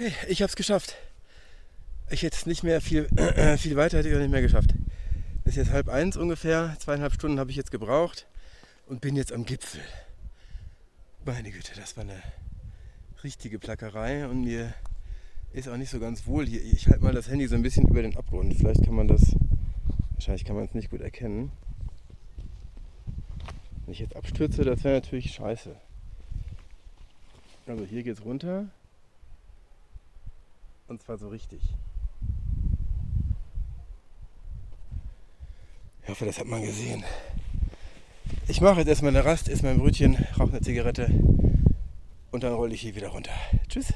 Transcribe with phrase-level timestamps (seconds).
[0.00, 0.96] Okay, ich habe es geschafft.
[2.08, 3.06] Ich hätte es nicht mehr viel,
[3.58, 4.70] viel weiter hätte ich auch nicht mehr geschafft.
[5.44, 6.74] Es ist jetzt halb eins ungefähr.
[6.78, 8.26] Zweieinhalb Stunden habe ich jetzt gebraucht
[8.86, 9.82] und bin jetzt am Gipfel.
[11.26, 12.22] Meine Güte, das war eine
[13.22, 14.72] richtige Plackerei und mir
[15.52, 16.62] ist auch nicht so ganz wohl hier.
[16.64, 18.54] Ich halte mal das Handy so ein bisschen über den Abgrund.
[18.54, 19.36] Vielleicht kann man das,
[20.14, 21.52] wahrscheinlich kann man es nicht gut erkennen.
[23.84, 25.76] Wenn ich jetzt abstürze, das wäre natürlich scheiße.
[27.66, 28.70] Also hier geht es runter.
[30.90, 31.60] Und zwar so richtig.
[36.02, 37.04] Ich hoffe, das hat man gesehen.
[38.48, 41.08] Ich mache jetzt erstmal eine Rast, esse mein Brötchen, rauche eine Zigarette
[42.32, 43.30] und dann rolle ich hier wieder runter.
[43.68, 43.86] Tschüss.